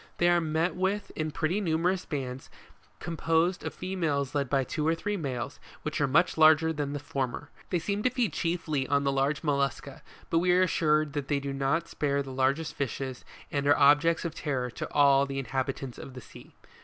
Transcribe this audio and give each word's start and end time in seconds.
They 0.17 0.29
are 0.29 0.41
met 0.41 0.75
with 0.75 1.11
in 1.15 1.29
pretty 1.29 1.61
numerous 1.61 2.05
bands 2.05 2.49
composed 2.99 3.63
of 3.63 3.71
females 3.75 4.33
led 4.33 4.49
by 4.49 4.63
two 4.63 4.87
or 4.87 4.95
three 4.95 5.15
males, 5.15 5.59
which 5.83 6.01
are 6.01 6.07
much 6.07 6.39
larger 6.39 6.73
than 6.73 6.93
the 6.93 6.99
former. 6.99 7.51
They 7.69 7.77
seem 7.77 8.01
to 8.01 8.09
feed 8.09 8.33
chiefly 8.33 8.87
on 8.87 9.03
the 9.03 9.11
large 9.11 9.43
mollusca; 9.43 10.01
but 10.31 10.39
we 10.39 10.53
are 10.53 10.63
assured 10.63 11.13
that 11.13 11.27
they 11.27 11.39
do 11.39 11.53
not 11.53 11.87
spare 11.87 12.23
the 12.23 12.31
largest 12.33 12.73
fishes, 12.73 13.23
and 13.51 13.67
are 13.67 13.77
objects 13.77 14.25
of 14.25 14.33
terror 14.33 14.71
to 14.71 14.91
all 14.91 15.27
the 15.27 15.37
in 15.37 15.45
habitants 15.45 15.99
of 15.99 16.15
the 16.15 16.21
sea. 16.21 16.55